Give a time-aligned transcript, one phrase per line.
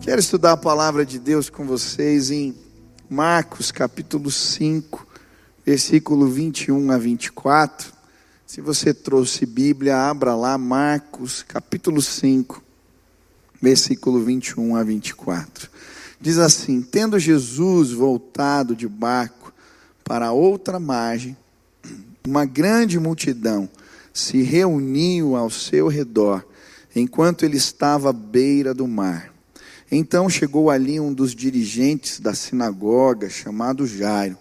[0.00, 2.54] Quero estudar a palavra de Deus com vocês em
[3.10, 5.06] Marcos capítulo 5,
[5.66, 7.92] versículo 21 a 24.
[8.46, 12.62] Se você trouxe Bíblia, abra lá Marcos capítulo 5,
[13.60, 15.68] versículo 21 a 24.
[16.20, 19.52] Diz assim: Tendo Jesus voltado de barco
[20.02, 21.36] para outra margem,
[22.26, 23.68] uma grande multidão
[24.12, 26.44] se reuniu ao seu redor,
[26.94, 29.32] enquanto ele estava à beira do mar.
[29.90, 34.36] Então chegou ali um dos dirigentes da sinagoga, chamado Jairo.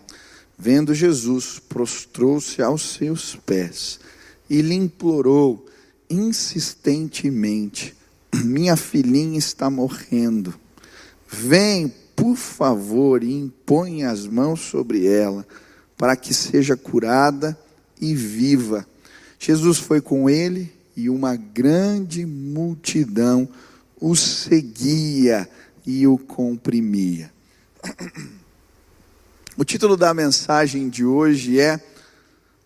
[0.58, 3.99] Vendo Jesus, prostrou-se aos seus pés
[4.49, 5.66] e lhe implorou
[6.09, 7.95] insistentemente:
[8.34, 10.53] Minha filhinha está morrendo.
[11.30, 15.45] Vem, por favor, e impõe as mãos sobre ela,
[15.98, 17.58] para que seja curada
[18.02, 18.86] e viva.
[19.39, 23.48] Jesus foi com ele e uma grande multidão
[24.02, 25.48] o seguia
[25.86, 27.31] e o comprimia.
[29.56, 31.80] O título da mensagem de hoje é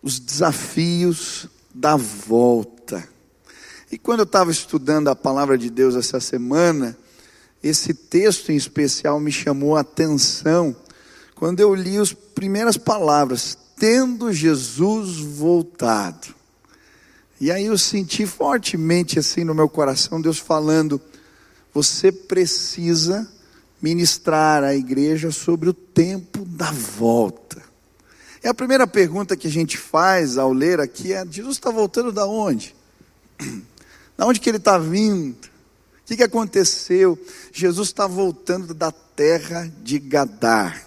[0.02, 3.06] Os Desafios da Volta.
[3.90, 6.96] E quando eu estava estudando a palavra de Deus essa semana,
[7.62, 10.74] esse texto em especial me chamou a atenção
[11.34, 16.41] quando eu li as primeiras palavras, tendo Jesus voltado.
[17.42, 21.00] E aí eu senti fortemente assim no meu coração Deus falando:
[21.74, 23.28] você precisa
[23.82, 27.60] ministrar à igreja sobre o tempo da volta.
[28.44, 32.12] E a primeira pergunta que a gente faz ao ler aqui é: Jesus está voltando
[32.12, 32.76] da onde?
[34.16, 35.34] Da onde que ele está vindo?
[35.34, 37.18] O que, que aconteceu?
[37.50, 40.86] Jesus está voltando da terra de Gadar.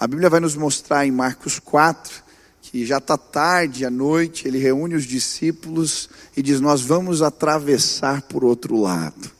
[0.00, 2.24] A Bíblia vai nos mostrar em Marcos 4
[2.70, 8.20] que já está tarde à noite, ele reúne os discípulos e diz: Nós vamos atravessar
[8.22, 9.30] por outro lado.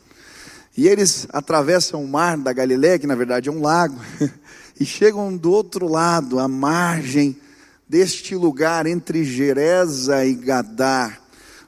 [0.74, 4.00] E eles atravessam o mar da Galiléia, que na verdade é um lago,
[4.80, 7.36] e chegam do outro lado, à margem
[7.86, 11.20] deste lugar entre Gereza e Gadar,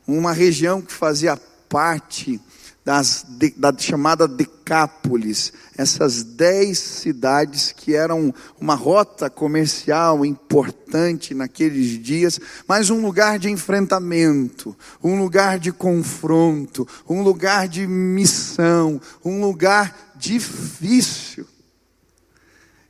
[0.07, 1.37] uma região que fazia
[1.69, 2.41] parte
[2.85, 3.27] das,
[3.57, 12.89] da chamada Decápolis, essas dez cidades que eram uma rota comercial importante naqueles dias, mas
[12.89, 21.47] um lugar de enfrentamento, um lugar de confronto, um lugar de missão, um lugar difícil.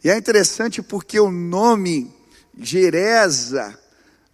[0.02, 2.14] E é interessante porque o nome
[2.56, 3.76] Gereza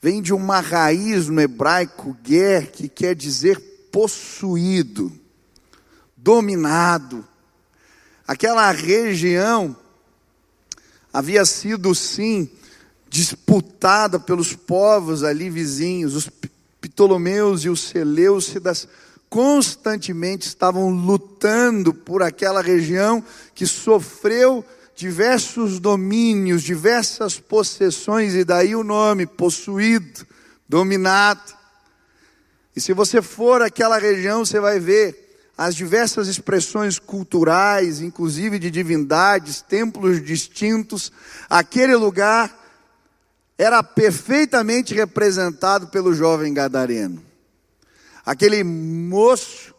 [0.03, 3.59] vem de uma raiz no hebraico ger, que quer dizer
[3.91, 5.25] possuído
[6.26, 7.25] dominado.
[8.26, 9.76] Aquela região
[11.12, 12.50] havia sido, sim,
[13.09, 16.28] disputada pelos povos ali vizinhos, os
[16.81, 18.88] Ptolomeus e os Seleucidas
[19.31, 23.22] constantemente estavam lutando por aquela região
[23.54, 24.65] que sofreu
[24.97, 30.26] diversos domínios, diversas possessões, e daí o nome, possuído,
[30.69, 31.54] dominado.
[32.75, 35.25] E se você for àquela região, você vai ver
[35.56, 41.11] as diversas expressões culturais, inclusive de divindades, templos distintos,
[41.49, 42.55] aquele lugar
[43.56, 47.22] era perfeitamente representado pelo jovem gadareno.
[48.25, 49.75] Aquele moço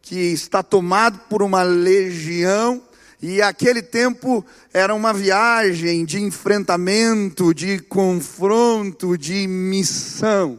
[0.00, 2.82] que está tomado por uma legião,
[3.20, 10.58] e aquele tempo era uma viagem de enfrentamento, de confronto, de missão.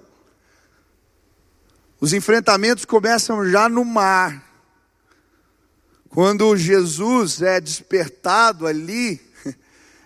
[2.00, 4.49] Os enfrentamentos começam já no mar.
[6.20, 9.22] Quando Jesus é despertado ali,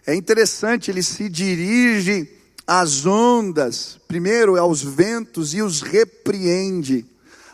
[0.05, 2.29] é interessante, ele se dirige
[2.67, 7.03] às ondas, primeiro aos ventos e os repreende.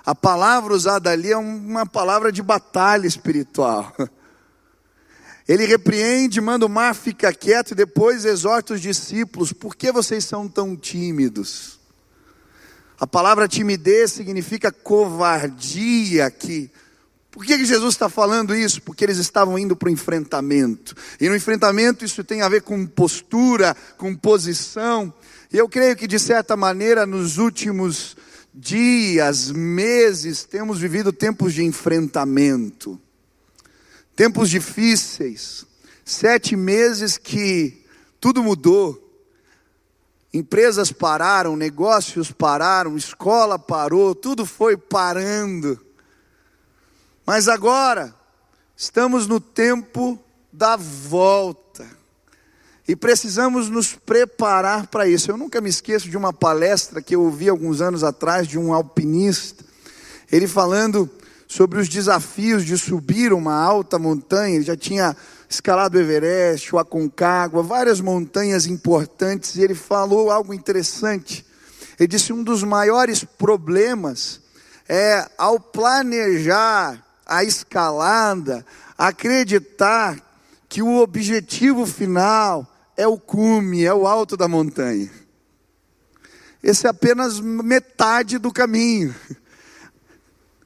[0.06, 3.96] A palavra usada ali é uma palavra de batalha espiritual.
[5.48, 10.26] Ele repreende, manda o mar ficar quieto e depois exorta os discípulos: por que vocês
[10.26, 11.80] são tão tímidos?
[13.00, 16.70] A palavra timidez significa covardia aqui.
[17.32, 18.82] Por que, Jesus está falando isso?
[18.82, 20.96] Porque eles estavam indo para o enfrentamento.
[21.22, 25.14] E no enfrentamento isso tem a ver com postura, com posição.
[25.52, 28.18] E eu creio que, de certa maneira, nos últimos
[28.54, 33.00] dias, meses, temos vivido tempos de enfrentamento.
[34.16, 35.66] Tempos difíceis.
[36.04, 37.86] Sete meses que
[38.20, 39.06] tudo mudou.
[40.34, 45.80] Empresas pararam, negócios pararam, escola parou, tudo foi parando.
[47.30, 48.12] Mas agora,
[48.76, 50.20] estamos no tempo
[50.52, 51.86] da volta.
[52.88, 55.30] E precisamos nos preparar para isso.
[55.30, 58.74] Eu nunca me esqueço de uma palestra que eu ouvi alguns anos atrás de um
[58.74, 59.64] alpinista,
[60.32, 61.08] ele falando
[61.48, 65.16] sobre os desafios de subir uma alta montanha, ele já tinha
[65.48, 71.46] escalado o Everest, o Aconcagua, várias montanhas importantes, e ele falou algo interessante.
[72.00, 74.42] Ele disse: um dos maiores problemas
[74.88, 78.66] é ao planejar a escalada,
[78.98, 80.18] acreditar
[80.68, 82.68] que o objetivo final
[82.98, 85.12] é o cume, é o alto da montanha.
[86.62, 89.16] Esse é apenas metade do caminho.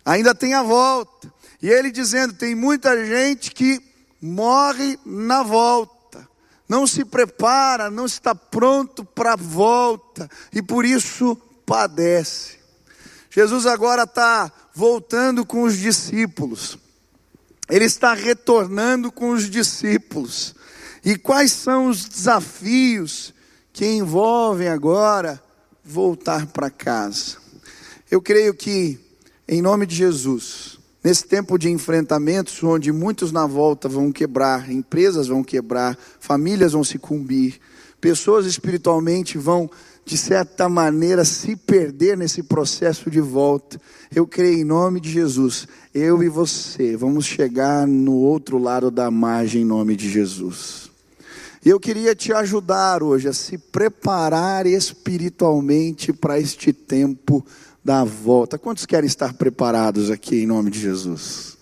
[0.05, 1.31] Ainda tem a volta.
[1.61, 3.81] E ele dizendo: tem muita gente que
[4.21, 6.27] morre na volta,
[6.67, 12.57] não se prepara, não está pronto para a volta, e por isso padece.
[13.29, 16.77] Jesus agora está voltando com os discípulos,
[17.69, 20.55] ele está retornando com os discípulos.
[21.05, 23.33] E quais são os desafios
[23.71, 25.41] que envolvem agora
[25.83, 27.37] voltar para casa?
[28.09, 28.99] Eu creio que,
[29.47, 35.27] em nome de Jesus, nesse tempo de enfrentamentos, onde muitos na volta vão quebrar, empresas
[35.27, 37.59] vão quebrar, famílias vão se cumbir,
[37.99, 39.69] pessoas espiritualmente vão,
[40.05, 43.79] de certa maneira, se perder nesse processo de volta.
[44.13, 49.09] Eu creio em nome de Jesus, eu e você vamos chegar no outro lado da
[49.09, 50.91] margem em nome de Jesus.
[51.65, 57.45] E eu queria te ajudar hoje a se preparar espiritualmente para este tempo
[57.83, 58.57] da volta.
[58.57, 61.52] Quantos querem estar preparados aqui em nome de Jesus?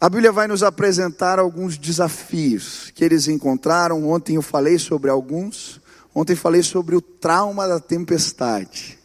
[0.00, 4.08] A Bíblia vai nos apresentar alguns desafios que eles encontraram.
[4.08, 5.80] Ontem eu falei sobre alguns.
[6.14, 8.96] Ontem falei sobre o trauma da tempestade.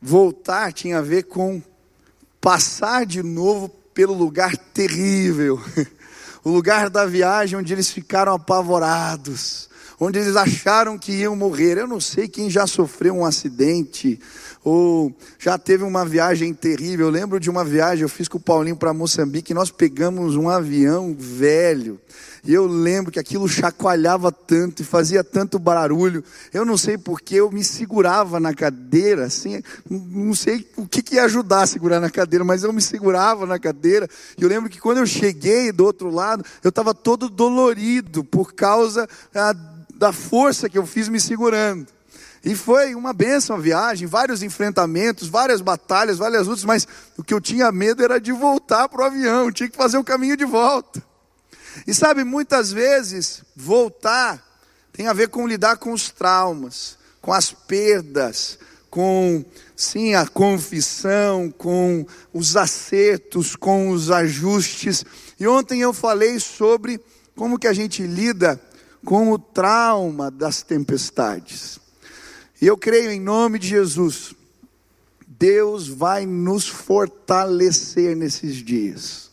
[0.00, 1.62] Voltar tinha a ver com
[2.38, 5.58] passar de novo pelo lugar terrível
[6.44, 11.78] o lugar da viagem onde eles ficaram apavorados, onde eles acharam que iam morrer.
[11.78, 14.20] Eu não sei quem já sofreu um acidente
[14.62, 17.06] ou já teve uma viagem terrível.
[17.06, 20.48] Eu lembro de uma viagem eu fiz com o Paulinho para Moçambique, nós pegamos um
[20.48, 22.00] avião velho.
[22.46, 26.22] E eu lembro que aquilo chacoalhava tanto e fazia tanto barulho.
[26.52, 31.14] Eu não sei porque eu me segurava na cadeira, assim, não sei o que, que
[31.14, 34.06] ia ajudar a segurar na cadeira, mas eu me segurava na cadeira.
[34.36, 38.52] E eu lembro que quando eu cheguei do outro lado, eu estava todo dolorido por
[38.52, 39.54] causa ah,
[40.04, 41.86] da força que eu fiz me segurando.
[42.44, 46.86] E foi uma benção a viagem, vários enfrentamentos, várias batalhas, várias lutas, mas
[47.16, 50.04] o que eu tinha medo era de voltar para o avião, tinha que fazer o
[50.04, 51.02] caminho de volta.
[51.86, 54.44] E sabe, muitas vezes, voltar
[54.92, 58.58] tem a ver com lidar com os traumas, com as perdas,
[58.90, 59.42] com,
[59.74, 65.02] sim, a confissão, com os acertos, com os ajustes.
[65.40, 67.00] E ontem eu falei sobre
[67.34, 68.60] como que a gente lida
[69.04, 71.78] com o trauma das tempestades.
[72.60, 74.34] E eu creio em nome de Jesus,
[75.26, 79.30] Deus vai nos fortalecer nesses dias.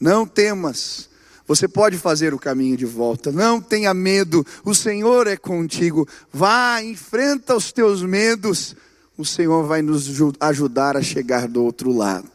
[0.00, 1.08] Não temas,
[1.46, 3.30] você pode fazer o caminho de volta.
[3.30, 4.44] Não tenha medo.
[4.64, 6.08] O Senhor é contigo.
[6.32, 8.74] Vá, enfrenta os teus medos.
[9.16, 10.10] O Senhor vai nos
[10.40, 12.28] ajudar a chegar do outro lado.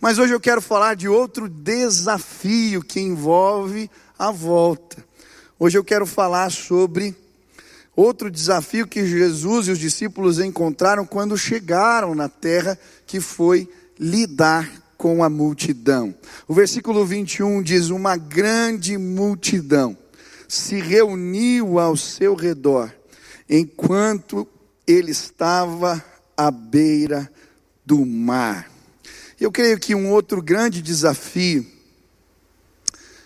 [0.00, 5.09] Mas hoje eu quero falar de outro desafio que envolve a volta.
[5.62, 7.14] Hoje eu quero falar sobre
[7.94, 13.68] outro desafio que Jesus e os discípulos encontraram quando chegaram na terra, que foi
[13.98, 16.14] lidar com a multidão.
[16.48, 19.94] O versículo 21 diz: Uma grande multidão
[20.48, 22.90] se reuniu ao seu redor,
[23.46, 24.48] enquanto
[24.86, 26.02] ele estava
[26.34, 27.30] à beira
[27.84, 28.70] do mar.
[29.38, 31.66] Eu creio que um outro grande desafio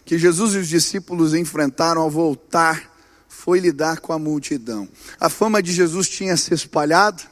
[0.04, 2.92] que Jesus e os discípulos enfrentaram ao voltar
[3.28, 4.88] foi lidar com a multidão.
[5.20, 7.22] A fama de Jesus tinha se espalhado,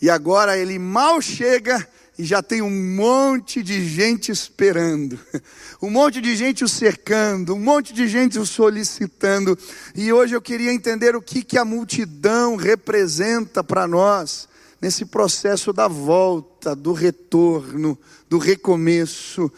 [0.00, 1.86] e agora ele mal chega
[2.18, 5.18] e já tem um monte de gente esperando,
[5.82, 9.58] um monte de gente o cercando, um monte de gente o solicitando.
[9.94, 14.48] E hoje eu queria entender o que, que a multidão representa para nós
[14.80, 17.98] nesse processo da volta, do retorno,
[18.28, 19.52] do recomeço.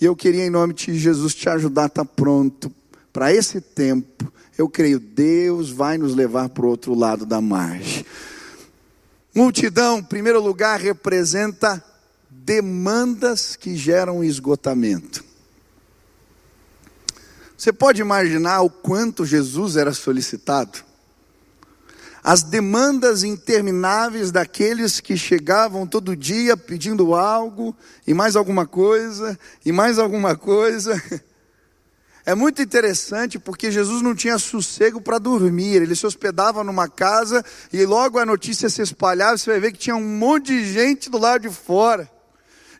[0.00, 2.72] E eu queria, em nome de Jesus, te ajudar a estar tá pronto
[3.12, 4.30] para esse tempo.
[4.58, 8.04] Eu creio, Deus vai nos levar para o outro lado da margem.
[9.34, 11.82] Multidão, em primeiro lugar, representa
[12.30, 15.24] demandas que geram esgotamento.
[17.56, 20.84] Você pode imaginar o quanto Jesus era solicitado?
[22.28, 27.72] As demandas intermináveis daqueles que chegavam todo dia pedindo algo,
[28.04, 31.00] e mais alguma coisa, e mais alguma coisa.
[32.28, 35.80] É muito interessante porque Jesus não tinha sossego para dormir.
[35.80, 39.38] Ele se hospedava numa casa e logo a notícia se espalhava.
[39.38, 42.10] Você vai ver que tinha um monte de gente do lado de fora.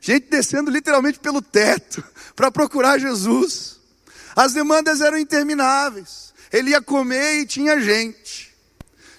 [0.01, 2.03] Gente descendo literalmente pelo teto
[2.35, 3.79] para procurar Jesus.
[4.35, 6.33] As demandas eram intermináveis.
[6.51, 8.46] Ele ia comer e tinha gente.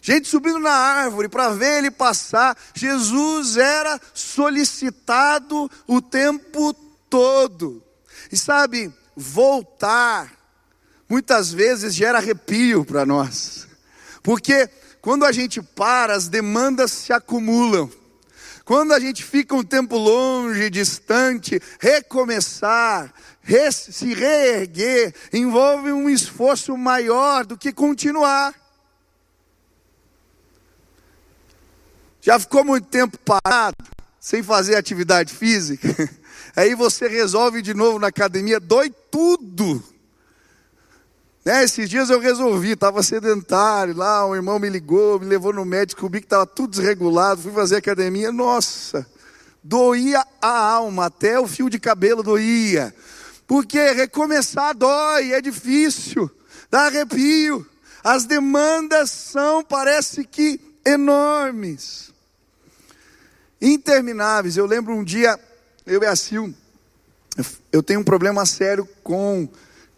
[0.08, 2.56] Gente subindo na árvore para ver ele passar.
[2.72, 6.72] Jesus era solicitado o tempo
[7.10, 7.82] todo.
[8.32, 10.32] E sabe, voltar,
[11.06, 13.68] muitas vezes gera arrepio para nós,
[14.22, 14.70] porque
[15.02, 17.90] quando a gente para, as demandas se acumulam.
[18.64, 23.12] Quando a gente fica um tempo longe, distante, recomeçar,
[23.42, 28.67] re se reerguer, envolve um esforço maior do que continuar.
[32.28, 33.74] Já ficou muito tempo parado,
[34.20, 35.88] sem fazer atividade física?
[36.54, 39.82] Aí você resolve de novo na academia, dói tudo.
[41.42, 41.64] Né?
[41.64, 46.06] Esses dias eu resolvi, estava sedentário lá, um irmão me ligou, me levou no médico,
[46.10, 49.06] vi que estava tudo desregulado, fui fazer academia, nossa,
[49.64, 52.94] doía a alma, até o fio de cabelo doía.
[53.46, 56.30] Porque recomeçar dói, é difícil,
[56.70, 57.66] dá arrepio.
[58.04, 62.08] As demandas são, parece que, enormes,
[63.60, 64.56] intermináveis.
[64.56, 65.38] Eu lembro um dia,
[65.86, 66.52] eu e a Sil,
[67.72, 69.48] eu tenho um problema sério com,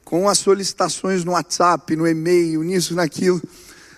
[0.05, 3.41] com as solicitações no WhatsApp, no e-mail, nisso, naquilo.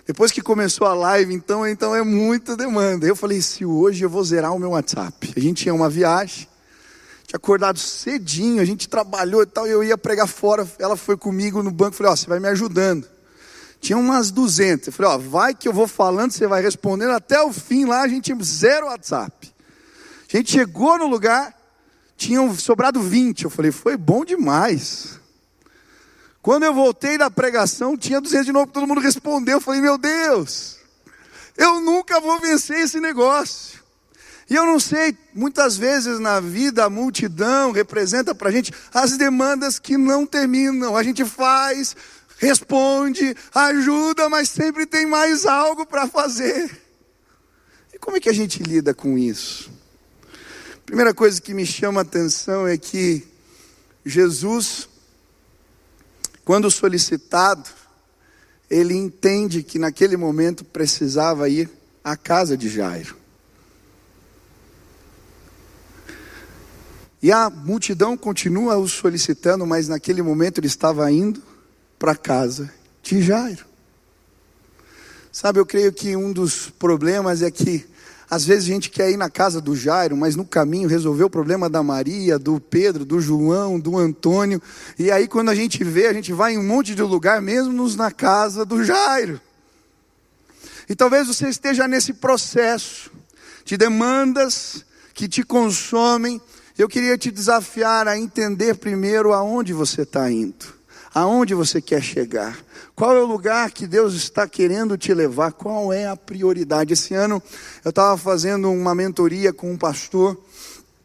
[0.07, 3.07] Depois que começou a live, então, então é muita demanda.
[3.07, 5.33] Eu falei, se hoje eu vou zerar o meu WhatsApp.
[5.37, 6.49] A gente tinha uma viagem,
[7.26, 10.66] tinha acordado cedinho, a gente trabalhou e tal, e eu ia pregar fora.
[10.78, 13.07] Ela foi comigo no banco, falei, ó, oh, você vai me ajudando.
[13.81, 14.88] Tinha umas 200.
[14.88, 18.02] Eu falei, ó, vai que eu vou falando, você vai respondendo até o fim lá,
[18.02, 19.52] a gente zero WhatsApp.
[20.33, 21.55] A gente chegou no lugar,
[22.17, 23.45] tinham sobrado 20.
[23.45, 25.21] Eu falei, foi bom demais.
[26.41, 29.59] Quando eu voltei da pregação, tinha 200 de novo, todo mundo respondeu.
[29.59, 30.79] Eu falei, meu Deus,
[31.57, 33.83] eu nunca vou vencer esse negócio.
[34.49, 39.17] E eu não sei, muitas vezes na vida a multidão representa para a gente as
[39.17, 40.97] demandas que não terminam.
[40.97, 41.95] A gente faz,
[42.39, 46.71] responde, ajuda, mas sempre tem mais algo para fazer.
[47.95, 49.82] E como é que a gente lida com isso?
[50.93, 53.27] Primeira coisa que me chama a atenção é que
[54.05, 54.87] Jesus,
[56.45, 57.67] quando solicitado,
[58.69, 61.71] ele entende que naquele momento precisava ir
[62.05, 63.17] à casa de Jairo.
[67.23, 71.43] E a multidão continua o solicitando, mas naquele momento ele estava indo
[71.99, 72.71] para a casa
[73.03, 73.65] de Jairo.
[75.33, 77.91] Sabe, eu creio que um dos problemas é que
[78.33, 81.29] às vezes a gente quer ir na casa do Jairo, mas no caminho resolver o
[81.29, 84.59] problema da Maria, do Pedro, do João, do Antônio.
[84.99, 87.87] E aí quando a gente vê, a gente vai em um monte de lugar, mesmo
[87.95, 89.39] na casa do Jairo.
[90.89, 93.11] E talvez você esteja nesse processo
[93.67, 96.41] de demandas que te consomem.
[96.79, 100.82] Eu queria te desafiar a entender primeiro aonde você está indo
[101.14, 102.59] aonde você quer chegar,
[102.95, 106.92] qual é o lugar que Deus está querendo te levar, qual é a prioridade.
[106.92, 107.42] Esse ano
[107.85, 110.38] eu estava fazendo uma mentoria com um pastor.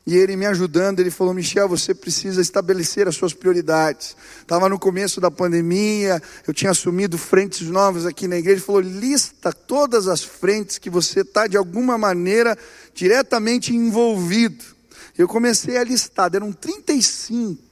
[0.06, 4.16] E ele me ajudando, ele falou: Michel, você precisa estabelecer as suas prioridades.
[4.40, 8.60] Estava no começo da pandemia, eu tinha assumido frentes novas aqui na igreja.
[8.60, 12.58] Ele falou: lista todas as frentes que você está de alguma maneira
[12.94, 14.64] diretamente envolvido.
[15.18, 17.67] Eu comecei a listar, eram 35.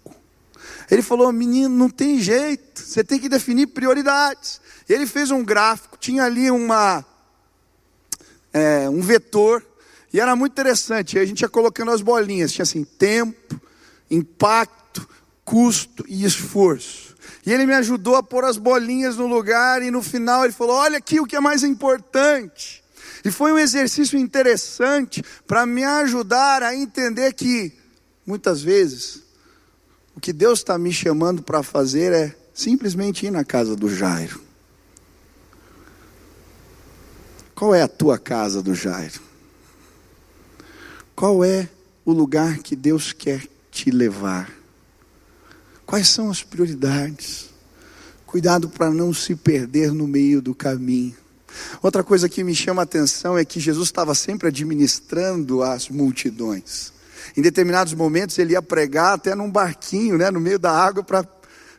[0.89, 4.61] Ele falou: menino, não tem jeito, você tem que definir prioridades.
[4.87, 7.03] Ele fez um gráfico, tinha ali uma,
[8.53, 9.65] é, um vetor,
[10.13, 11.17] e era muito interessante.
[11.17, 13.59] a gente ia colocando as bolinhas, tinha assim: tempo,
[14.09, 15.07] impacto,
[15.43, 17.15] custo e esforço.
[17.45, 20.75] E ele me ajudou a pôr as bolinhas no lugar, e no final ele falou:
[20.75, 22.83] olha aqui o que é mais importante.
[23.23, 27.73] E foi um exercício interessante para me ajudar a entender que,
[28.23, 29.24] muitas vezes,
[30.15, 34.39] o que Deus está me chamando para fazer é simplesmente ir na casa do Jairo.
[37.53, 39.19] Qual é a tua casa do Jairo?
[41.15, 41.69] Qual é
[42.05, 44.51] o lugar que Deus quer te levar?
[45.85, 47.49] Quais são as prioridades?
[48.25, 51.15] Cuidado para não se perder no meio do caminho.
[51.81, 56.94] Outra coisa que me chama a atenção é que Jesus estava sempre administrando as multidões.
[57.35, 61.27] Em determinados momentos ele ia pregar até num barquinho, né, no meio da água, para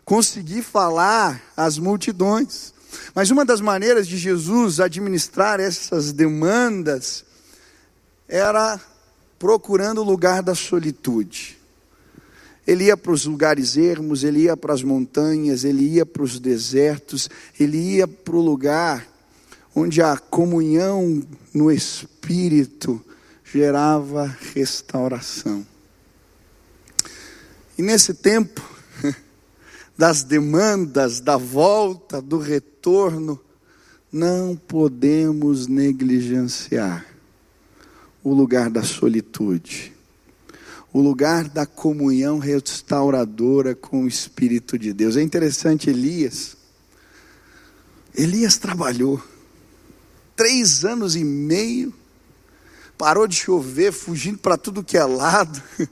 [0.04, 2.74] conseguir falar às multidões.
[3.14, 7.24] Mas uma das maneiras de Jesus administrar essas demandas
[8.28, 8.80] era
[9.38, 11.58] procurando o lugar da solitude.
[12.66, 16.40] Ele ia para os lugares ermos, ele ia para as montanhas, ele ia para os
[16.40, 19.06] desertos, ele ia para o lugar
[19.74, 21.22] onde a comunhão
[21.54, 23.04] no Espírito
[23.52, 25.66] gerava restauração.
[27.78, 28.62] E nesse tempo
[29.96, 33.40] das demandas, da volta, do retorno,
[34.10, 37.06] não podemos negligenciar
[38.24, 39.92] o lugar da solitude,
[40.92, 45.16] o lugar da comunhão restauradora com o Espírito de Deus.
[45.16, 46.56] É interessante, Elias.
[48.16, 49.22] Elias trabalhou
[50.34, 51.92] três anos e meio,
[52.96, 55.62] parou de chover, fugindo para tudo que é lado.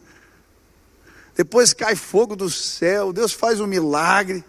[1.36, 4.44] Depois cai fogo do céu, Deus faz um milagre,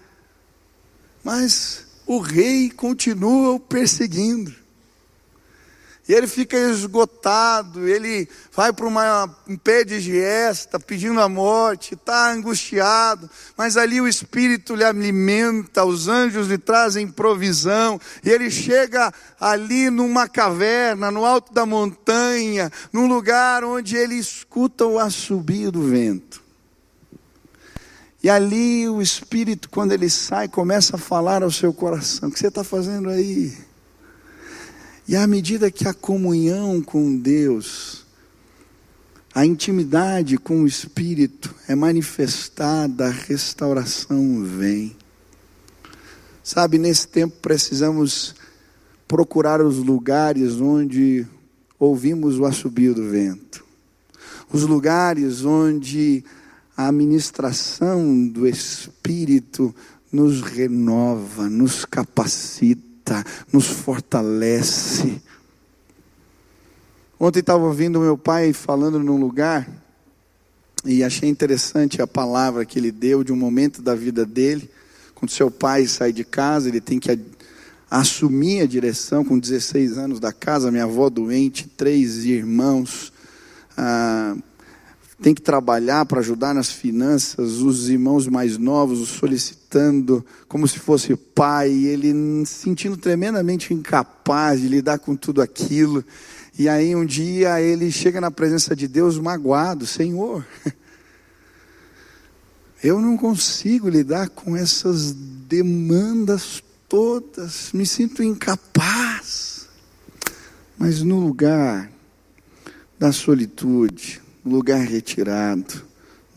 [1.24, 4.65] mas o rei continua o perseguindo.
[6.08, 8.86] E ele fica esgotado, ele vai para
[9.48, 15.84] um pé de giesta, pedindo a morte, está angustiado, mas ali o Espírito lhe alimenta,
[15.84, 22.72] os anjos lhe trazem provisão, e ele chega ali numa caverna, no alto da montanha,
[22.94, 26.46] num lugar onde ele escuta o assobio do vento.
[28.22, 32.40] E ali o Espírito, quando ele sai, começa a falar ao seu coração: O que
[32.40, 33.56] você está fazendo aí?
[35.08, 38.04] E à medida que a comunhão com Deus,
[39.36, 44.96] a intimidade com o Espírito é manifestada, a restauração vem.
[46.44, 48.34] Sabe, nesse tempo precisamos
[49.08, 51.28] procurar os lugares onde
[51.78, 53.64] ouvimos o assobio do vento,
[54.52, 56.24] os lugares onde
[56.76, 59.74] a ministração do Espírito
[60.12, 62.85] nos renova, nos capacita
[63.52, 65.22] nos fortalece.
[67.20, 69.70] Ontem estava ouvindo meu pai falando num lugar
[70.84, 74.70] e achei interessante a palavra que ele deu de um momento da vida dele.
[75.14, 77.18] Quando seu pai sai de casa, ele tem que
[77.90, 83.14] assumir a direção com 16 anos da casa, minha avó doente, três irmãos.
[83.78, 84.36] Ah,
[85.22, 91.16] tem que trabalhar para ajudar nas finanças, os irmãos mais novos solicitando como se fosse
[91.16, 92.14] pai, ele
[92.46, 96.04] se sentindo tremendamente incapaz de lidar com tudo aquilo.
[96.58, 100.46] E aí um dia ele chega na presença de Deus magoado, Senhor,
[102.84, 109.68] eu não consigo lidar com essas demandas todas, me sinto incapaz.
[110.78, 111.90] Mas no lugar
[113.00, 115.82] da solitude, um lugar retirado,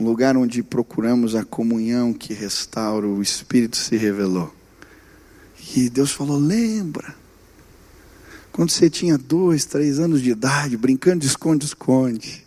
[0.01, 4.55] um lugar onde procuramos a comunhão que restaura, o Espírito se revelou.
[5.77, 7.15] E Deus falou: lembra,
[8.51, 12.47] quando você tinha dois, três anos de idade, brincando de esconde-esconde.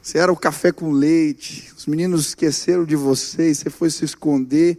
[0.00, 4.04] Você era o café com leite, os meninos esqueceram de você e você foi se
[4.04, 4.78] esconder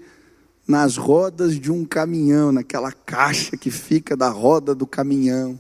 [0.68, 5.58] nas rodas de um caminhão, naquela caixa que fica da roda do caminhão.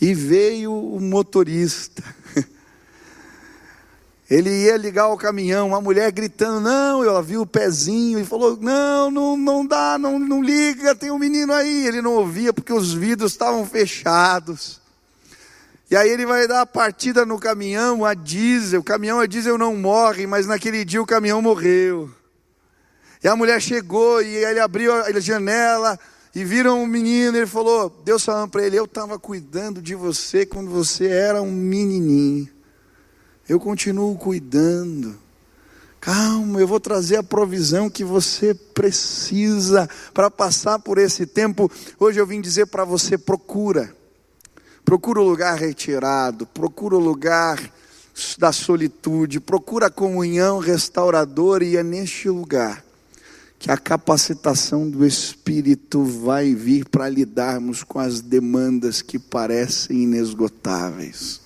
[0.00, 2.02] E veio o motorista.
[4.28, 8.56] Ele ia ligar o caminhão, uma mulher gritando, não, ela viu o pezinho e falou,
[8.60, 11.86] não, não, não dá, não, não liga, tem um menino aí.
[11.86, 14.80] Ele não ouvia porque os vidros estavam fechados.
[15.90, 19.58] E aí ele vai dar a partida no caminhão a diesel, o caminhão a diesel
[19.58, 22.10] não morre, mas naquele dia o caminhão morreu.
[23.22, 25.98] E a mulher chegou e ele abriu a janela,
[26.34, 30.44] e viram um menino, ele falou, Deus falando para ele, eu estava cuidando de você
[30.44, 32.48] quando você era um menininho.
[33.48, 35.16] Eu continuo cuidando.
[36.00, 41.70] Calma, eu vou trazer a provisão que você precisa para passar por esse tempo.
[42.00, 43.94] Hoje eu vim dizer para você: procura.
[44.84, 47.58] Procura o lugar retirado, procura o lugar
[48.38, 52.84] da solitude, procura a comunhão restauradora e é neste lugar
[53.64, 61.40] que a capacitação do Espírito vai vir para lidarmos com as demandas que parecem inesgotáveis.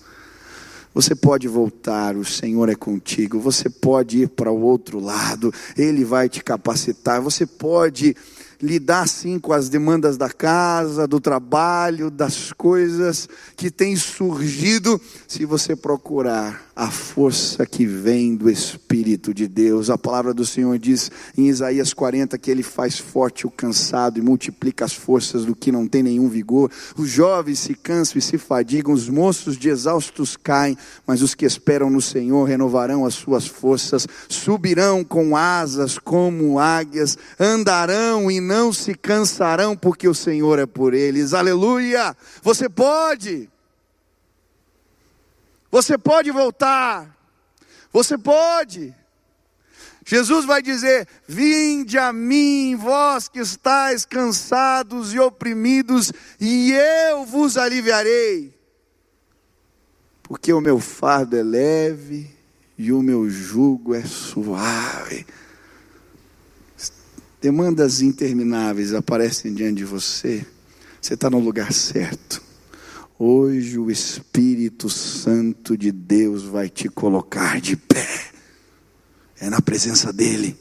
[0.93, 3.39] Você pode voltar, o Senhor é contigo.
[3.39, 7.23] Você pode ir para o outro lado, Ele vai te capacitar.
[7.23, 8.17] Você pode
[8.61, 15.45] lidar sim com as demandas da casa, do trabalho, das coisas que têm surgido, se
[15.45, 19.91] você procurar a força que vem do Espírito de Deus.
[19.91, 24.23] A palavra do Senhor diz em Isaías 40 que ele faz forte o cansado e
[24.23, 26.71] multiplica as forças do que não tem nenhum vigor.
[26.97, 31.45] Os jovens se cansam e se fadigam, os moços de exaustos caem, mas os que
[31.45, 38.73] esperam no Senhor renovarão as suas forças, subirão com asas como águias, andarão e não
[38.73, 41.35] se cansarão, porque o Senhor é por eles.
[41.35, 42.17] Aleluia!
[42.43, 43.51] Você pode.
[45.71, 47.15] Você pode voltar,
[47.93, 48.95] Você pode.
[50.05, 57.59] Jesus vai dizer: Vinde a mim, vós que estáis cansados e oprimidos, e eu vos
[57.59, 58.59] aliviarei.
[60.23, 62.31] Porque o meu fardo é leve
[62.79, 65.27] e o meu jugo é suave.
[67.41, 70.45] Demandas intermináveis aparecem diante de você,
[71.01, 72.43] você está no lugar certo.
[73.17, 78.09] Hoje o Espírito Santo de Deus vai te colocar de pé.
[79.41, 80.57] É na presença dEle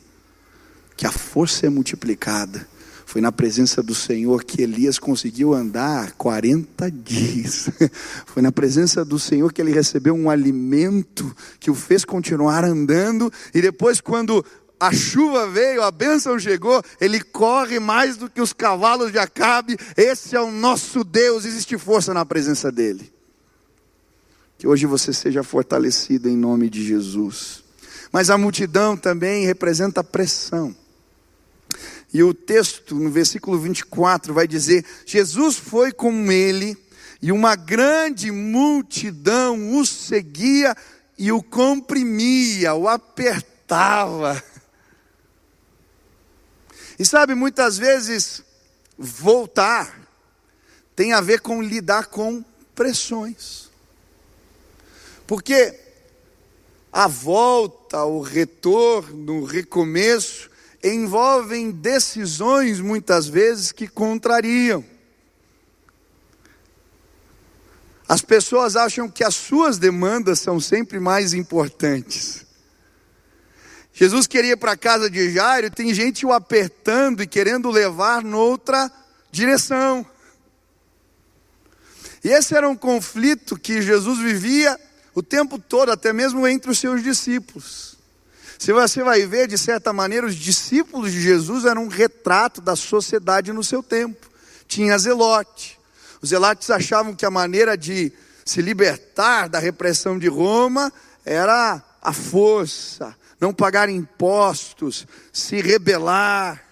[0.96, 2.68] que a força é multiplicada.
[3.08, 7.70] Foi na presença do Senhor que Elias conseguiu andar 40 dias.
[8.28, 13.32] Foi na presença do Senhor que ele recebeu um alimento que o fez continuar andando.
[13.54, 14.46] E depois, quando
[14.80, 19.78] a chuva veio, a bênção chegou, ele corre mais do que os cavalos de Acabe.
[19.96, 23.12] Esse é o nosso Deus, existe força na presença dele.
[24.58, 27.64] Que hoje você seja fortalecido em nome de Jesus.
[28.12, 30.76] Mas a multidão também representa pressão.
[32.14, 36.78] E o texto, no versículo 24, vai dizer: Jesus foi com ele,
[37.22, 40.76] e uma grande multidão o seguia
[41.18, 44.42] e o comprimia, o apertava.
[46.98, 48.42] E sabe, muitas vezes,
[48.98, 50.08] voltar
[50.96, 53.70] tem a ver com lidar com pressões.
[55.28, 55.80] Porque
[56.92, 60.50] a volta, o retorno, o recomeço,
[60.84, 64.84] envolvem decisões muitas vezes que contrariam.
[68.10, 72.47] As pessoas acham que as suas demandas são sempre mais importantes.
[74.00, 78.24] Jesus queria ir para a casa de Jairo, tem gente o apertando e querendo levar
[78.24, 78.92] noutra
[79.32, 80.06] direção.
[82.24, 84.80] E esse era um conflito que Jesus vivia
[85.16, 87.98] o tempo todo, até mesmo entre os seus discípulos.
[88.60, 92.76] Se você vai ver, de certa maneira, os discípulos de Jesus eram um retrato da
[92.76, 94.30] sociedade no seu tempo.
[94.68, 95.80] Tinha zelote.
[96.22, 98.14] Os zelotes achavam que a maneira de
[98.46, 100.94] se libertar da repressão de Roma
[101.26, 106.64] era a força, não pagar impostos, se rebelar.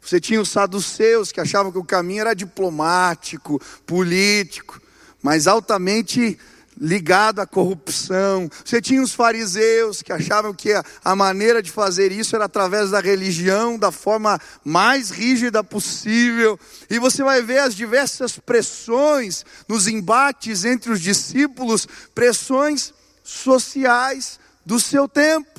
[0.00, 4.80] Você tinha os saduceus que achavam que o caminho era diplomático, político,
[5.22, 6.38] mas altamente
[6.78, 8.48] ligado à corrupção.
[8.64, 10.72] Você tinha os fariseus que achavam que
[11.04, 16.58] a, maneira de fazer isso era através da religião, da forma mais rígida possível.
[16.90, 22.92] E você vai ver as diversas pressões nos embates entre os discípulos, pressões
[23.24, 25.55] sociais do seu tempo.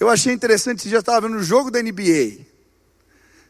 [0.00, 2.46] Eu achei interessante, já estava vendo o jogo da NBA.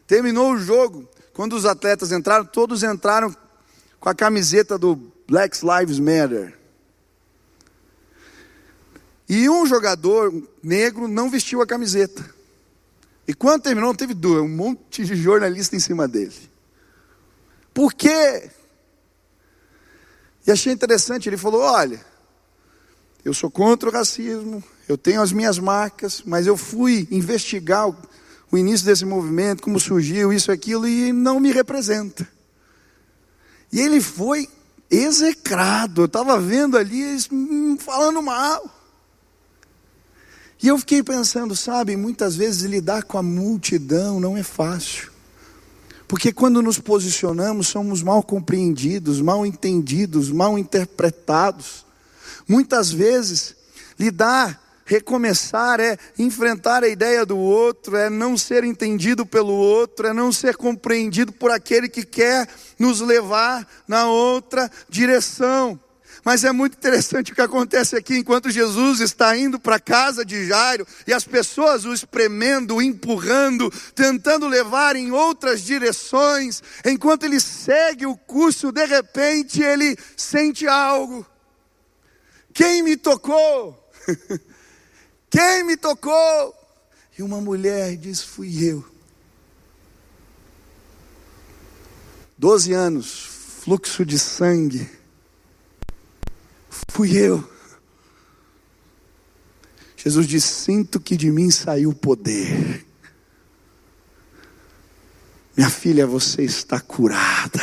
[0.05, 3.33] Terminou o jogo, quando os atletas entraram, todos entraram
[4.01, 6.59] com a camiseta do Black Lives Matter.
[9.29, 12.29] E um jogador negro não vestiu a camiseta.
[13.25, 16.35] E quando terminou, teve dois, um monte de jornalista em cima dele.
[17.73, 18.51] Por quê?
[20.45, 22.05] E achei interessante, ele falou: olha,
[23.23, 27.95] eu sou contra o racismo, eu tenho as minhas marcas, mas eu fui investigar o,
[28.51, 32.27] o início desse movimento, como surgiu, isso, aquilo, e não me representa.
[33.71, 34.49] E ele foi
[34.89, 36.01] execrado.
[36.01, 37.29] Eu estava vendo ali eles
[37.79, 38.69] falando mal.
[40.61, 45.09] E eu fiquei pensando, sabe, muitas vezes lidar com a multidão não é fácil.
[46.07, 51.85] Porque quando nos posicionamos, somos mal compreendidos, mal entendidos, mal interpretados.
[52.45, 53.55] Muitas vezes,
[53.97, 60.13] lidar Recomeçar é enfrentar a ideia do outro, é não ser entendido pelo outro, é
[60.13, 65.79] não ser compreendido por aquele que quer nos levar na outra direção.
[66.23, 70.23] Mas é muito interessante o que acontece aqui, enquanto Jesus está indo para a casa
[70.23, 77.23] de Jairo e as pessoas o espremendo, o empurrando, tentando levar em outras direções, enquanto
[77.23, 81.25] ele segue o curso, de repente ele sente algo.
[82.53, 83.79] Quem me tocou?
[85.31, 86.53] Quem me tocou?
[87.17, 88.85] E uma mulher diz: Fui eu.
[92.37, 93.29] Doze anos,
[93.61, 94.89] fluxo de sangue.
[96.89, 97.49] Fui eu.
[99.95, 102.85] Jesus diz: Sinto que de mim saiu o poder.
[105.55, 107.61] Minha filha, você está curada.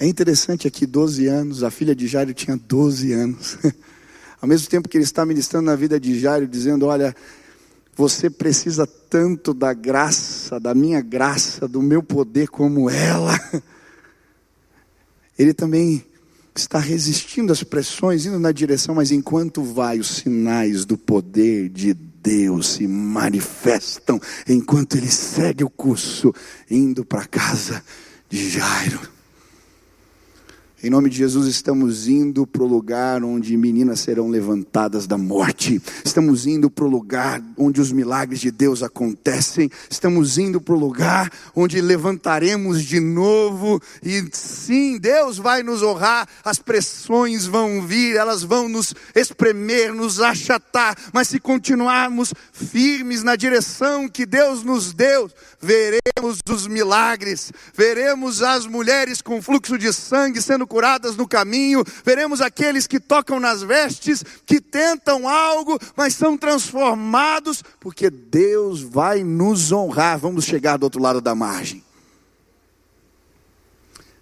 [0.00, 3.58] É interessante aqui, 12 anos, a filha de Jairo tinha 12 anos.
[4.40, 7.14] Ao mesmo tempo que ele está ministrando na vida de Jairo, dizendo: Olha,
[7.96, 13.38] você precisa tanto da graça, da minha graça, do meu poder como ela.
[15.38, 16.04] Ele também
[16.54, 21.94] está resistindo às pressões, indo na direção, mas enquanto vai, os sinais do poder de
[21.94, 26.34] Deus se manifestam, enquanto ele segue o curso,
[26.68, 27.82] indo para casa
[28.28, 29.17] de Jairo.
[30.80, 35.82] Em nome de Jesus, estamos indo para o lugar onde meninas serão levantadas da morte.
[36.04, 39.68] Estamos indo para o lugar onde os milagres de Deus acontecem.
[39.90, 43.82] Estamos indo para o lugar onde levantaremos de novo.
[44.04, 46.28] E sim, Deus vai nos honrar.
[46.44, 50.96] As pressões vão vir, elas vão nos espremer, nos achatar.
[51.12, 55.28] Mas se continuarmos firmes na direção que Deus nos deu,
[55.60, 57.52] veremos os milagres.
[57.74, 63.40] Veremos as mulheres com fluxo de sangue sendo curadas no caminho, veremos aqueles que tocam
[63.40, 70.18] nas vestes, que tentam algo, mas são transformados, porque Deus vai nos honrar.
[70.18, 71.84] Vamos chegar do outro lado da margem.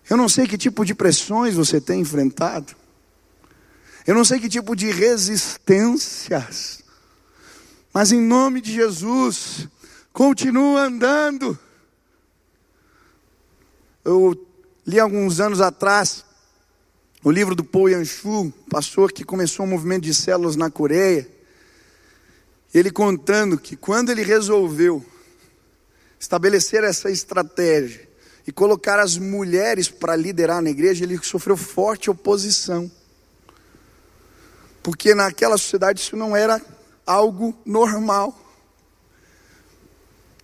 [0.08, 2.74] Eu não sei que tipo de pressões você tem enfrentado.
[4.06, 6.80] Eu não sei que tipo de resistências.
[7.92, 9.66] Mas em nome de Jesus,
[10.16, 11.58] continua andando.
[14.02, 14.34] Eu
[14.86, 16.24] li alguns anos atrás
[17.22, 21.28] o livro do Paul Yanshu, pastor que começou um movimento de células na Coreia,
[22.72, 25.04] ele contando que quando ele resolveu
[26.18, 28.08] estabelecer essa estratégia
[28.46, 32.90] e colocar as mulheres para liderar na igreja, ele sofreu forte oposição.
[34.82, 36.58] Porque naquela sociedade isso não era
[37.04, 38.45] algo normal.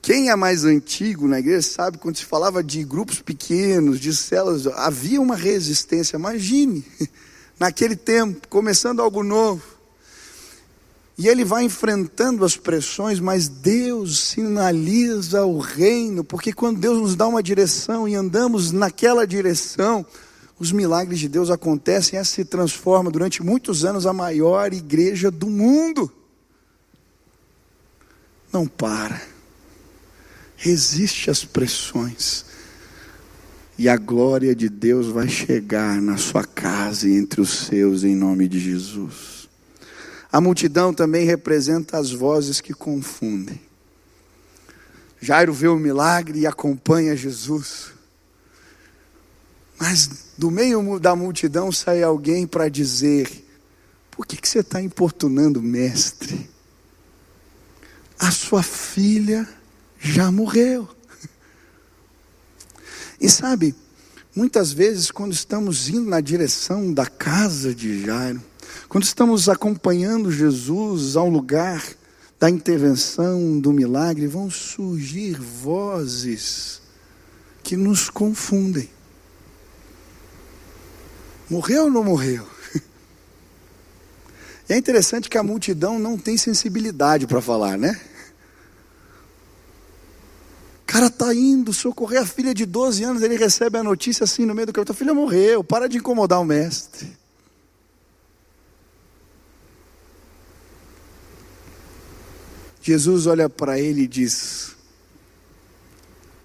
[0.03, 4.67] Quem é mais antigo na igreja sabe quando se falava de grupos pequenos, de células,
[4.67, 6.17] havia uma resistência.
[6.17, 6.85] Imagine,
[7.57, 9.62] naquele tempo, começando algo novo.
[11.17, 17.15] E ele vai enfrentando as pressões, mas Deus sinaliza o reino, porque quando Deus nos
[17.15, 20.05] dá uma direção e andamos naquela direção,
[20.59, 25.49] os milagres de Deus acontecem, essa se transforma durante muitos anos a maior igreja do
[25.49, 26.11] mundo.
[28.53, 29.32] Não para
[30.62, 32.44] resiste às pressões.
[33.77, 38.14] E a glória de Deus vai chegar na sua casa e entre os seus, em
[38.14, 39.48] nome de Jesus.
[40.31, 43.61] A multidão também representa as vozes que confundem.
[45.20, 47.90] Jairo vê o milagre e acompanha Jesus.
[49.81, 53.29] Mas do meio da multidão sai alguém para dizer:
[54.12, 56.48] Por que, que você está importunando o mestre?
[58.16, 59.48] A sua filha
[60.03, 60.88] já morreu.
[63.21, 63.73] E sabe,
[64.35, 68.43] muitas vezes quando estamos indo na direção da casa de Jairo,
[68.88, 71.85] quando estamos acompanhando Jesus ao lugar
[72.41, 76.83] da intervenção, do milagre, vão surgir vozes
[77.62, 78.91] que nos confundem.
[81.49, 82.45] Morreu ou não morreu?
[84.69, 88.01] É interessante que a multidão não tem sensibilidade para falar, né?
[90.87, 94.55] Cara está indo socorrer a filha de 12 anos, ele recebe a notícia assim no
[94.55, 97.23] meio do caminho: a filha morreu, para de incomodar o mestre.
[102.83, 104.75] Jesus olha para ele e diz: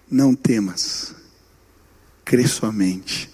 [0.10, 1.15] Não temas,
[2.23, 3.30] crê somente,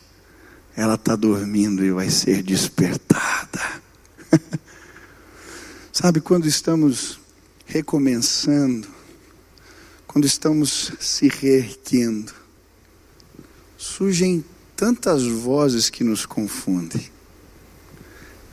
[0.76, 3.82] ela está dormindo e vai ser despertada.
[5.92, 7.20] Sabe quando estamos
[7.66, 8.88] recomeçando,
[10.14, 12.32] quando estamos se reerguendo,
[13.76, 14.46] surgem
[14.76, 17.10] tantas vozes que nos confundem.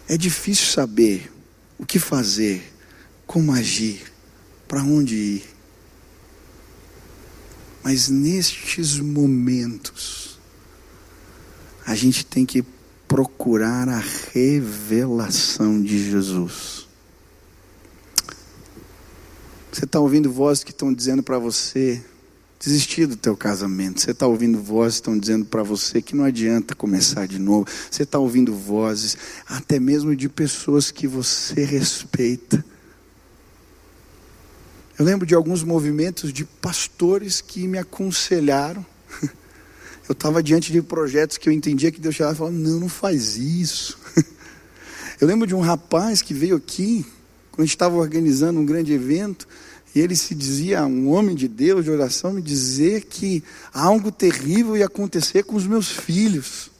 [0.09, 1.31] É difícil saber
[1.79, 2.73] o que fazer,
[3.27, 4.11] como agir,
[4.66, 5.44] para onde ir.
[7.85, 10.38] Mas nestes momentos,
[11.85, 12.64] a gente tem que
[13.07, 16.88] procurar a revelação de Jesus.
[19.72, 22.02] Você está ouvindo vozes que estão dizendo para você
[22.59, 24.00] desistir do teu casamento.
[24.00, 27.66] Você está ouvindo vozes que estão dizendo para você que não adianta começar de novo.
[27.88, 32.64] Você está ouvindo vozes, até mesmo de pessoas que você respeita.
[34.98, 38.85] Eu lembro de alguns movimentos de pastores que me aconselharam.
[40.09, 42.88] Eu estava diante de projetos que eu entendia que Deus chegava e falava: não, não
[42.88, 43.96] faz isso.
[45.20, 47.06] Eu lembro de um rapaz que veio aqui
[47.52, 49.46] quando estava organizando um grande evento,
[49.94, 54.76] e ele se dizia, um homem de Deus, de oração, me dizer que algo terrível
[54.76, 56.70] ia acontecer com os meus filhos.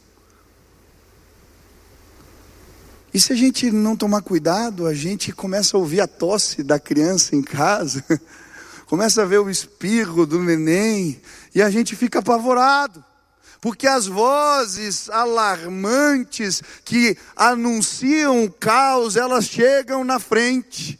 [3.13, 6.79] E se a gente não tomar cuidado, a gente começa a ouvir a tosse da
[6.79, 8.03] criança em casa,
[8.87, 11.21] começa a ver o espirro do neném,
[11.53, 13.03] e a gente fica apavorado.
[13.61, 20.99] Porque as vozes alarmantes que anunciam o caos, elas chegam na frente.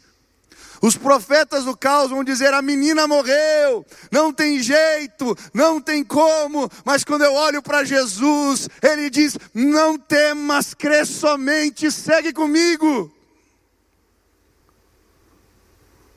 [0.80, 6.70] Os profetas do caos vão dizer: a menina morreu, não tem jeito, não tem como.
[6.84, 13.12] Mas quando eu olho para Jesus, ele diz: não temas, crê somente, segue comigo.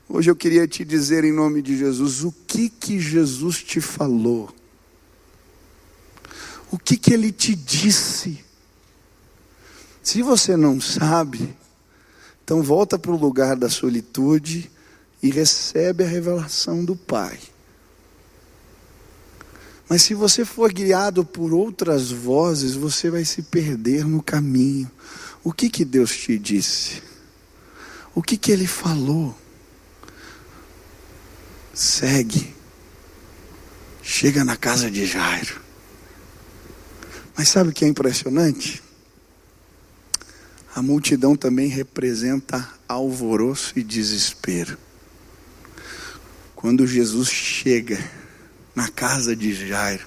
[0.08, 4.55] Hoje eu queria te dizer em nome de Jesus o que que Jesus te falou.
[6.70, 8.44] O que que ele te disse?
[10.02, 11.56] Se você não sabe,
[12.44, 14.70] então volta para o lugar da solitude
[15.22, 17.38] e recebe a revelação do Pai.
[19.88, 24.90] Mas se você for guiado por outras vozes, você vai se perder no caminho.
[25.44, 27.02] O que que Deus te disse?
[28.14, 29.36] O que que ele falou?
[31.72, 32.54] Segue.
[34.02, 35.65] Chega na casa de Jairo.
[37.36, 38.82] Mas sabe o que é impressionante?
[40.74, 44.78] A multidão também representa alvoroço e desespero.
[46.54, 47.98] Quando Jesus chega
[48.74, 50.06] na casa de Jairo,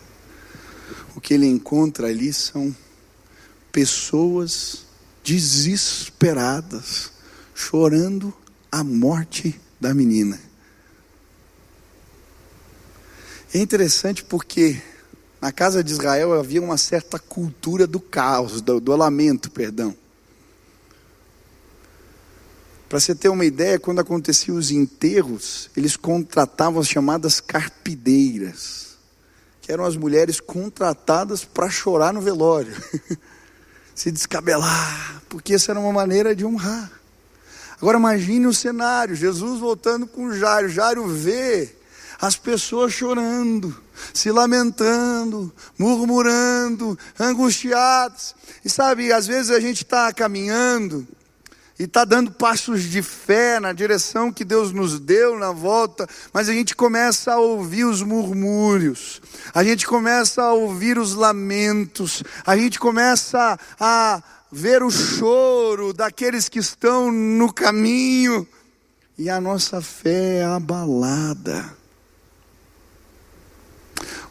[1.15, 2.75] o que ele encontra ali são
[3.71, 4.85] pessoas
[5.23, 7.11] desesperadas,
[7.53, 8.33] chorando
[8.71, 10.39] a morte da menina.
[13.53, 14.81] É interessante porque
[15.41, 19.95] na casa de Israel havia uma certa cultura do caos, do, do lamento, perdão.
[22.89, 28.97] Para você ter uma ideia, quando aconteciam os enterros, eles contratavam as chamadas carpideiras,
[29.62, 32.75] que eram as mulheres contratadas para chorar no velório,
[33.93, 36.91] se descabelar, porque essa era uma maneira de honrar.
[37.80, 41.78] Agora imagine o cenário: Jesus voltando com Jairo, Jairo vê
[42.21, 43.75] as pessoas chorando,
[44.13, 48.36] se lamentando, murmurando, angustiadas.
[48.63, 51.08] E sabe, às vezes a gente está caminhando
[51.79, 56.49] e está dando passos de fé na direção que Deus nos deu na volta, mas
[56.49, 59.21] a gente começa a ouvir os murmúrios,
[59.53, 66.49] a gente começa a ouvir os lamentos, a gente começa a ver o choro daqueles
[66.49, 68.45] que estão no caminho,
[69.17, 71.79] e a nossa fé é abalada.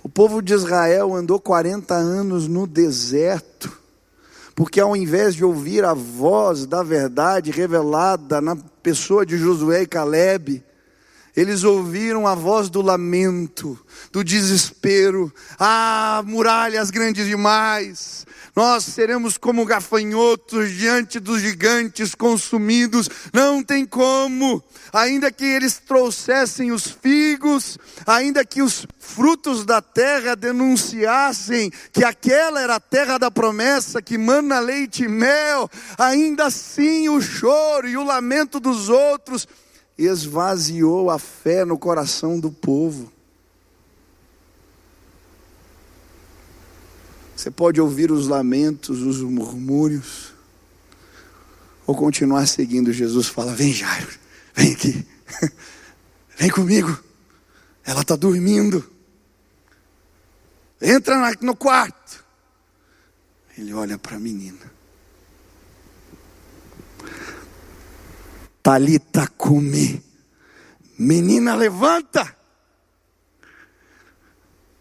[0.09, 3.71] O povo de Israel andou 40 anos no deserto,
[4.57, 9.87] porque ao invés de ouvir a voz da verdade revelada na pessoa de Josué e
[9.87, 10.65] Caleb,
[11.39, 13.79] eles ouviram a voz do lamento,
[14.11, 15.33] do desespero.
[15.57, 18.27] Ah, muralhas grandes demais.
[18.57, 23.09] Nós seremos como gafanhotos diante dos gigantes consumidos.
[23.33, 24.61] Não tem como.
[24.93, 32.61] Ainda que eles trouxessem os figos, ainda que os frutos da terra denunciassem que aquela
[32.61, 37.97] era a terra da promessa, que mana leite e mel, ainda assim o choro e
[37.97, 39.47] o lamento dos outros
[39.99, 43.13] esvaziou a fé no coração do povo.
[47.35, 50.33] Você pode ouvir os lamentos, os murmúrios,
[51.87, 52.93] ou continuar seguindo.
[52.93, 54.09] Jesus fala: Vem, Jairo,
[54.55, 55.07] vem aqui,
[56.39, 56.97] vem comigo.
[57.85, 58.89] Ela está dormindo.
[60.81, 62.25] Entra no quarto.
[63.57, 64.78] Ele olha para a menina.
[68.69, 69.99] Talita cumi.
[70.99, 72.37] Menina, levanta.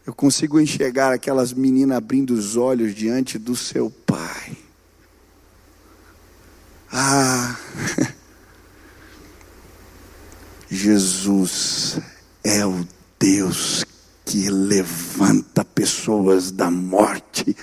[0.06, 4.58] Eu consigo enxergar aquelas meninas abrindo os olhos diante do seu pai.
[6.92, 7.58] Ah,
[10.70, 11.98] Jesus
[12.44, 12.86] é o
[13.18, 13.86] Deus
[14.26, 17.56] que levanta pessoas da morte.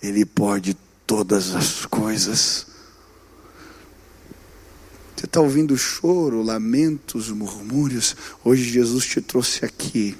[0.00, 2.70] Ele pode todas as coisas.
[5.20, 8.16] Você está ouvindo choro, lamentos, murmúrios?
[8.42, 10.16] Hoje Jesus te trouxe aqui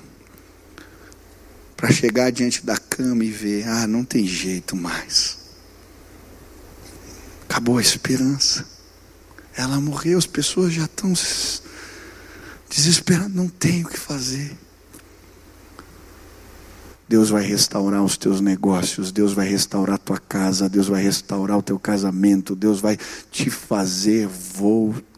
[1.74, 5.38] para chegar diante da cama e ver: ah, não tem jeito mais.
[7.48, 8.66] Acabou a esperança.
[9.56, 11.14] Ela morreu, as pessoas já estão
[12.68, 14.54] desesperadas, não tem o que fazer.
[17.10, 21.58] Deus vai restaurar os teus negócios, Deus vai restaurar a tua casa, Deus vai restaurar
[21.58, 22.96] o teu casamento, Deus vai
[23.32, 25.09] te fazer voltar.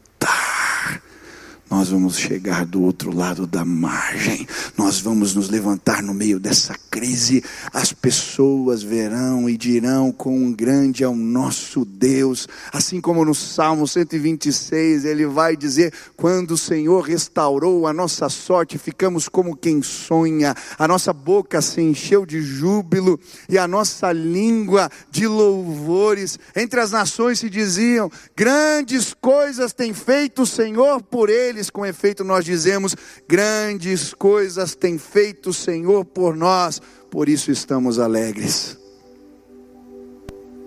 [1.73, 4.47] Nós vamos chegar do outro lado da margem,
[4.77, 7.43] nós vamos nos levantar no meio dessa crise.
[7.73, 13.89] As pessoas verão e dirão quão grande é o nosso Deus, assim como no Salmo
[13.89, 20.55] 126 ele vai dizer: quando o Senhor restaurou a nossa sorte, ficamos como quem sonha,
[20.79, 23.19] a nossa boca se encheu de júbilo
[23.49, 26.39] e a nossa língua de louvores.
[26.55, 32.25] Entre as nações se diziam: grandes coisas tem feito o Senhor por eles com efeito,
[32.25, 32.95] nós dizemos:
[33.29, 38.79] grandes coisas tem feito o Senhor por nós, por isso estamos alegres.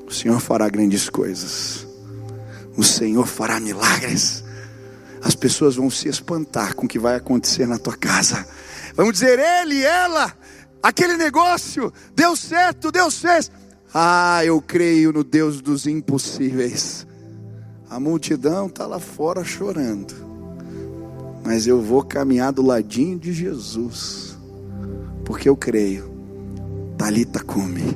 [0.08, 1.88] O Senhor fará grandes coisas,
[2.78, 4.44] o Senhor fará milagres.
[5.22, 8.48] As pessoas vão se espantar com o que vai acontecer na tua casa.
[8.96, 10.32] Vão dizer: ele, ela,
[10.84, 13.52] aquele negócio deu certo, Deus fez.
[13.92, 17.08] Ah, eu creio no Deus dos impossíveis.
[17.90, 20.25] A multidão está lá fora chorando
[21.46, 24.36] mas eu vou caminhar do ladinho de Jesus,
[25.24, 26.10] porque eu creio.
[26.98, 27.96] Talita come.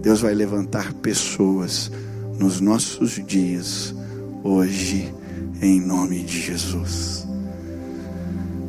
[0.00, 1.90] Deus vai levantar pessoas
[2.38, 3.94] nos nossos dias,
[4.42, 5.12] hoje,
[5.60, 7.26] em nome de Jesus.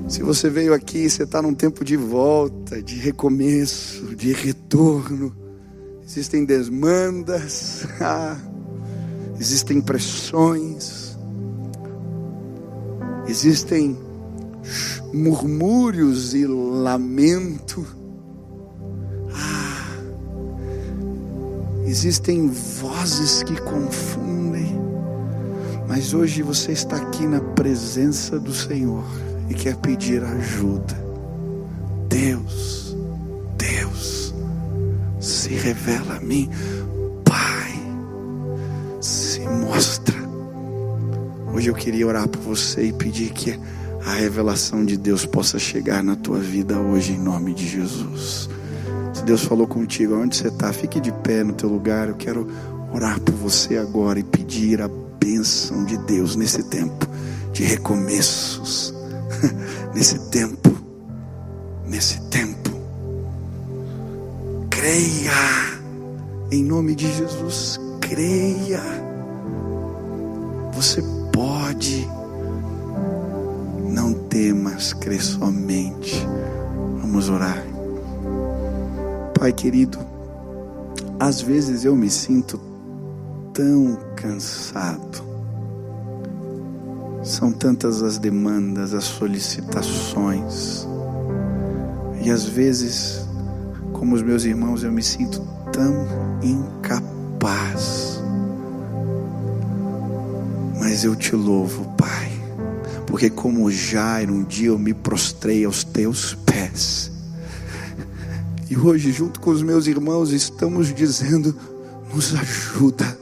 [0.10, 5.34] Se você veio aqui, você está num tempo de volta, de recomeço, de retorno.
[6.04, 7.86] Existem desmandas,
[9.40, 11.16] existem pressões,
[13.28, 14.09] existem
[15.14, 17.86] murmúrios e lamento.
[19.34, 19.98] Ah,
[21.86, 24.80] existem vozes que confundem,
[25.88, 29.06] mas hoje você está aqui na presença do Senhor
[29.50, 31.10] e quer pedir ajuda.
[32.08, 32.96] Deus,
[33.58, 34.34] Deus,
[35.20, 36.50] se revela a mim,
[37.24, 37.74] Pai,
[39.02, 40.18] se mostra.
[41.54, 43.60] Hoje eu queria orar por você e pedir que
[44.10, 48.50] a revelação de Deus possa chegar na tua vida hoje, em nome de Jesus.
[49.14, 52.10] Se Deus falou contigo, onde você está, fique de pé no teu lugar.
[52.10, 52.48] Eu quero
[52.92, 54.90] orar por você agora e pedir a
[55.20, 57.08] bênção de Deus nesse tempo
[57.54, 58.96] de recomeços,
[59.94, 60.76] nesse tempo,
[61.86, 62.72] nesse tempo.
[64.72, 65.80] Creia,
[66.52, 68.82] em nome de Jesus, creia.
[70.74, 72.08] Você pode
[74.40, 76.26] temas, crê somente.
[77.02, 77.62] Vamos orar.
[79.38, 80.00] Pai querido,
[81.20, 82.58] às vezes eu me sinto
[83.54, 85.22] tão cansado.
[87.22, 90.88] São tantas as demandas, as solicitações.
[92.24, 93.28] E às vezes,
[93.92, 95.94] como os meus irmãos, eu me sinto tão
[96.42, 98.24] incapaz.
[100.80, 102.29] Mas eu te louvo, Pai
[103.10, 107.12] porque como Jairo, um dia eu me prostrei aos teus pés.
[108.70, 111.58] E hoje, junto com os meus irmãos, estamos dizendo:
[112.14, 113.18] nos ajuda.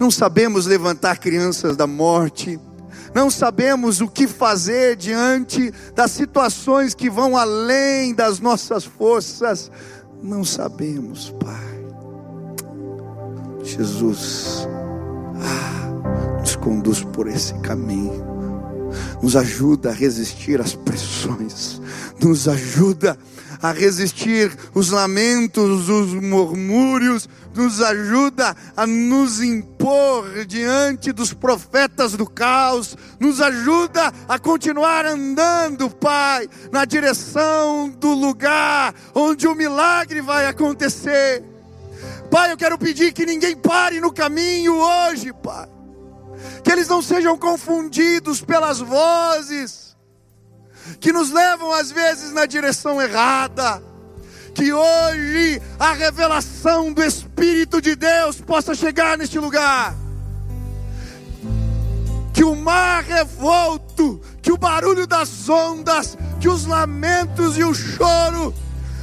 [0.00, 2.58] Não sabemos levantar crianças da morte,
[3.14, 9.70] não sabemos o que fazer diante das situações que vão além das nossas forças.
[10.20, 11.78] Não sabemos, Pai.
[13.62, 14.66] Jesus,
[15.40, 18.37] ah, nos conduz por esse caminho
[19.22, 21.80] nos ajuda a resistir às pressões,
[22.20, 23.18] nos ajuda
[23.60, 32.28] a resistir os lamentos, os murmúrios, nos ajuda a nos impor diante dos profetas do
[32.28, 40.46] caos, nos ajuda a continuar andando, Pai, na direção do lugar onde o milagre vai
[40.46, 41.42] acontecer.
[42.30, 45.77] Pai, eu quero pedir que ninguém pare no caminho hoje, Pai
[46.62, 49.88] que eles não sejam confundidos pelas vozes
[51.00, 53.82] que nos levam às vezes na direção errada.
[54.54, 59.94] Que hoje a revelação do Espírito de Deus possa chegar neste lugar.
[62.32, 68.54] Que o mar revolto, que o barulho das ondas, que os lamentos e o choro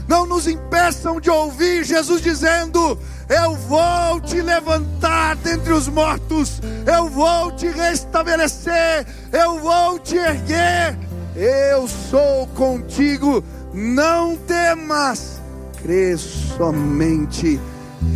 [0.08, 7.10] não nos impeçam de ouvir Jesus dizendo: Eu vou te levantar dentre os mortos, eu
[7.10, 10.96] vou te restabelecer, eu vou te erguer,
[11.36, 15.42] eu sou contigo, não temas,
[15.82, 17.60] crê somente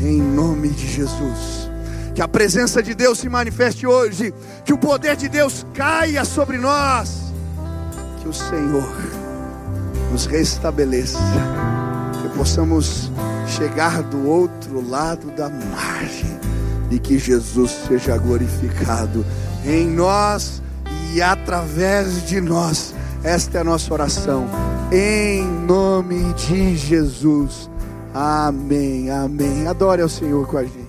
[0.01, 1.69] em nome de Jesus.
[2.13, 4.31] Que a presença de Deus se manifeste hoje,
[4.63, 7.33] que o poder de Deus caia sobre nós,
[8.21, 8.93] que o Senhor
[10.11, 11.17] nos restabeleça
[12.29, 13.11] possamos
[13.47, 16.37] chegar do outro lado da margem
[16.91, 19.25] e que Jesus seja glorificado
[19.65, 20.61] em nós
[21.13, 22.93] e através de nós.
[23.23, 24.47] Esta é a nossa oração.
[24.91, 27.69] Em nome de Jesus.
[28.13, 29.09] Amém.
[29.11, 29.67] Amém.
[29.67, 30.88] Adore ao Senhor com a gente.